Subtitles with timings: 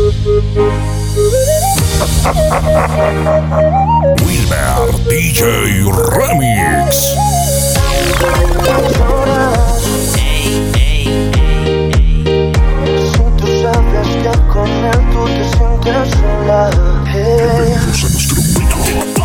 [0.00, 0.16] Wilmer
[5.10, 6.96] DJ Remix.
[12.96, 16.70] Si tú sabes que con él tú te sientes sola.
[17.12, 17.26] Hey.
[17.36, 19.19] Bienvenidos a nuestro mundo.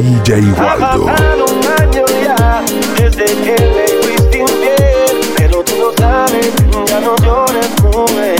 [0.00, 1.06] DJ Waldo.
[1.06, 2.62] pasado un año ya
[2.96, 6.52] desde que me fuiste infiel, pero tú lo sabes,
[6.86, 8.37] ya no llores, mujer.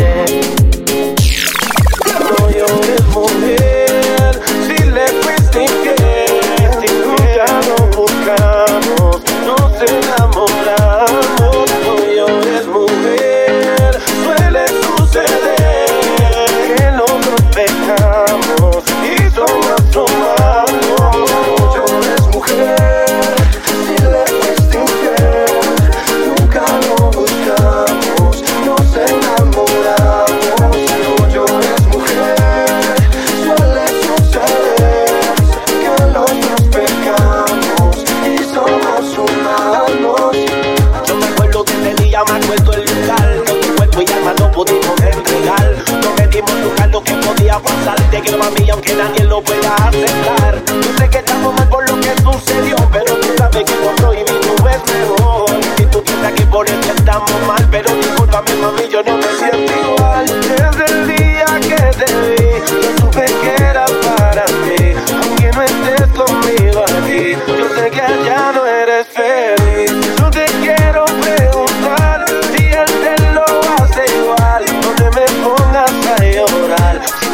[48.28, 50.62] tranquilo mami, aunque nadie lo pueda aceptar.
[50.66, 54.24] Yo sé que estamos mal por lo que sucedió, pero tú sabes que lo prohibí,
[54.24, 55.50] tú es mejor.
[55.76, 59.72] Si tú piensas que por eso estamos mal, pero discúlpame mami, yo no me siento
[59.94, 60.26] igual.
[60.26, 66.06] Desde el día que te vi, yo supe que era para ti, aunque no estés
[66.08, 69.47] conmigo aquí, yo sé que ya no eres feliz.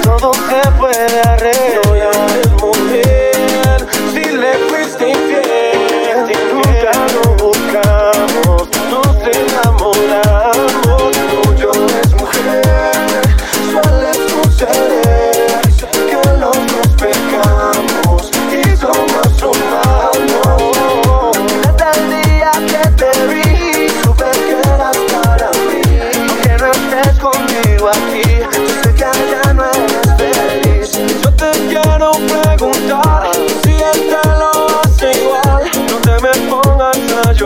[0.04, 1.84] todo se puede arreglar.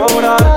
[0.07, 0.48] llorar.